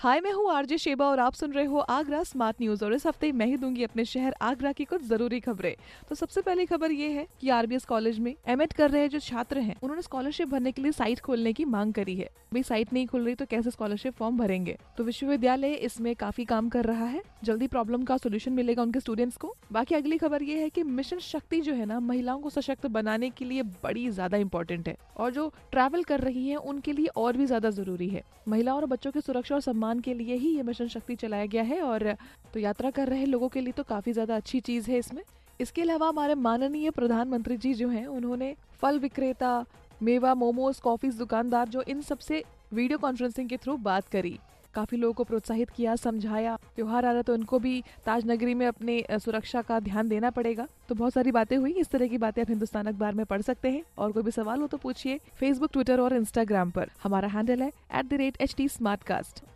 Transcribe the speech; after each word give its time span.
हाय, 0.00 0.20
मैं 0.20 0.32
हूँ 0.32 0.50
RJ 0.52 0.76
Sheba 0.78 1.06
और 1.06 1.20
आप 1.20 1.34
सुन 1.34 1.52
रहे 1.52 1.64
हो 1.64 1.78
आगरा 1.80 2.22
स्मार्ट 2.22 2.56
न्यूज़ 2.60 2.84
और 2.84 2.92
इस 2.94 3.06
हफ़्ते 3.06 3.30
मैं 3.32 3.46
ही 3.46 3.56
दूँगी 3.56 3.84
अपने 3.84 4.04
शहर 4.04 4.34
आगरा 4.40 4.70
की 4.72 4.84
कुछ 4.84 5.02
ज़रूरी 5.02 5.40
खबरें। 5.40 5.74
तो 6.08 6.14
सबसे 6.14 6.40
पहली 6.40 6.66
खबर 6.66 6.92
ये 6.92 7.08
है 7.12 7.26
कि 7.40 7.48
आरबीएस 7.50 7.84
कॉलेज 7.84 8.18
में 8.18 8.34
एमएड 8.48 8.72
कर 8.72 8.90
रहे 8.90 9.08
जो 9.08 9.18
छात्र 9.18 9.58
हैं। 9.58 9.74
उन्होंने 9.82 10.02
स्कॉलरशिप 10.02 10.48
भरने 10.48 10.72
के 10.72 10.82
लिए 10.82 10.92
साइट 10.92 11.20
खोलने 11.20 11.52
की 11.52 11.64
मांग 11.64 11.92
करी 11.94 12.14
है। 12.16 12.28
भाई 12.52 12.62
साइट 12.62 12.92
नहीं 12.92 13.06
खुल 13.06 13.24
रही 13.24 13.34
तो 13.34 13.46
कैसे 13.46 13.70
स्कॉलरशिप 13.70 14.14
फॉर्म 14.14 14.38
भरेंगे? 14.38 14.76
तो 14.98 15.04
विश्वविद्यालय 15.04 15.72
इसमें 15.72 16.14
काफ़ी 16.16 16.44
काम 16.44 16.68
कर 16.68 16.84
रहा 16.84 17.06
है। 17.06 17.22
जल्दी 17.44 17.66
प्रॉब्लम 17.66 18.02
का 18.02 18.16
सोल्यूशन 18.16 18.52
मिलेगा 18.52 18.82
उनके 18.82 19.00
स्टूडेंट्स 19.00 19.36
को। 19.36 19.54
बाकी 19.72 19.94
अगली 19.94 20.18
खबर 20.18 20.42
ये 20.42 20.60
है 20.60 20.70
की 20.70 20.82
मिशन 20.82 21.18
शक्ति 21.18 21.60
जो 21.60 21.74
है 21.74 21.86
ना, 21.86 22.00
महिलाओं 22.00 22.40
को 22.40 22.50
सशक्त 22.50 22.86
बनाने 22.88 23.30
के 23.30 23.44
लिए 23.44 23.62
बड़ी 23.82 24.08
ज़्यादा 24.10 24.36
इम्पोर्टेंट 24.36 24.88
है। 24.88 24.96
और 25.16 25.32
जो 25.32 25.52
ट्रैवल 25.72 26.02
कर 26.04 26.20
रही 26.20 26.48
है, 26.48 26.56
उनके 26.56 26.92
लिए 26.92 27.06
और 27.16 27.36
भी 27.36 27.46
ज़्यादा 27.46 27.70
ज़रूरी 27.72 28.08
है। 28.08 28.22
महिलाओं 28.48 28.76
और 28.76 28.86
बच्चों 28.86 29.10
की 29.12 29.20
सुरक्षा 29.20 29.54
और 29.54 29.60
सम्मान 29.60 29.86
के 30.00 30.14
लिए 30.14 30.34
ही 30.34 30.56
ये 30.56 30.62
मिशन 30.62 30.88
शक्ति 30.88 31.16
चलाया 31.16 31.46
गया 31.46 31.62
है 31.62 31.80
और 31.82 32.16
तो 32.54 32.60
यात्रा 32.60 32.90
कर 32.90 33.08
रहे 33.08 33.24
लोगों 33.26 33.48
के 33.48 33.60
लिए 33.60 33.72
तो 33.72 33.82
काफ़ी 33.82 34.12
ज़्यादा 34.12 34.36
अच्छी 34.36 34.60
चीज़ 34.60 34.90
है 34.90 34.98
इसमें। 34.98 35.22
इसके 35.60 35.82
अलावा 35.82 36.08
हमारे 36.08 36.34
माननीय 36.34 36.90
प्रधानमंत्री 36.90 37.56
जी 37.56 37.74
जो 37.74 37.88
हैं, 37.88 38.06
उन्होंने 38.06 38.54
फल 38.82 38.98
विक्रेता, 38.98 39.64
मेवा, 40.02 40.34
मोमोज 40.34 40.80
कॉफ़ी 40.80 41.10
दुकानदार 41.10 41.68
जो 41.68 41.82
इन 41.82 42.02
सबसे 42.02 42.42
वीडियो 42.72 42.98
कॉन्फ्रेंसिंग 42.98 43.48
के 43.48 43.56
थ्रू 43.56 43.76
बात 43.76 44.08
करी। 44.08 44.38
काफ़ी 44.74 44.98
लोगों 44.98 45.14
को 45.14 45.24
प्रोत्साहित 45.24 45.70
किया 45.70 45.94
समझाया। 45.96 46.56
त्योहार 46.76 47.06
आ 47.06 47.12
रहा 47.12 47.22
तो 47.22 47.34
उनको 47.34 47.58
भी 47.58 47.82
ताज 48.06 48.26
नगरी 48.26 48.54
में 48.54 48.66
अपने 48.66 49.02
सुरक्षा 49.24 49.62
का 49.62 49.78
ध्यान 49.80 50.08
देना 50.08 50.30
पड़ेगा। 50.30 50.66
तो 50.88 50.94
बहुत 50.94 51.12
सारी 51.12 51.32
बातें 51.32 51.56
हुई 51.56 51.72
इस 51.72 51.90
तरह 51.90 52.06
की 52.08 52.18
बातें 52.18 52.42
आप 52.42 52.48
हिंदुस्तान 52.48 52.86
अखबार 52.86 53.14
में 53.14 53.24
पढ़ 53.26 53.42
सकते 53.42 53.70
हैं। 53.70 53.82
और 53.98 54.12
कोई 54.12 54.22
भी 54.22 54.30
सवाल 54.30 54.60
हो 54.60 54.66
तो 54.66 54.76
पूछिए 54.76 55.18
फेसबुक 55.40 55.72
ट्विटर 55.72 56.00
और 56.00 56.16
इंस्टाग्राम 56.16 56.70
पर। 56.70 56.90
हमारा 57.02 57.28
हैंडल 57.28 57.62
है 57.62 57.68
at 57.68 58.04
the 58.04 58.14
rate 58.14 58.40
H 58.40 58.54
T 58.56 58.68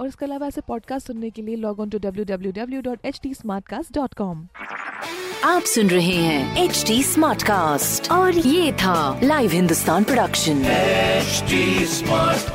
और 0.01 0.07
इसके 0.07 0.25
अलावा 0.25 0.47
ऐसे 0.47 0.61
पॉडकास्ट 0.69 1.07
सुनने 1.07 1.31
के 1.31 1.43
लिए 1.43 1.57
log 1.57 1.81
on 1.81 1.91
to 1.91 1.99
W 1.99 2.25
W 2.25 2.53
W 2.53 2.81
dot 2.81 3.07
H 3.07 3.21
T 3.23 3.33
dot 3.93 4.15
com 4.15 4.47
आप 5.45 5.63
सुन 5.67 5.89
रहे 5.91 6.17
हैं 6.17 6.65
एच 6.65 6.85
टी 6.87 7.03
स्मार्ट 7.03 7.43
कास्ट 7.43 8.11
और 8.13 8.39
ये 8.39 8.73
था 8.73 9.21
लाइव 9.23 9.51
हिंदुस्तान 9.51 10.05
प्रोडक्शन 10.05 10.63
Smartcast. 11.93 12.52